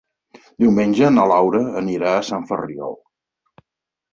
[0.63, 2.99] Diumenge na Laura anirà a Sant Ferriol.